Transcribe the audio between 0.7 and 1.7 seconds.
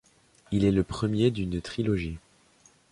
le premier d'une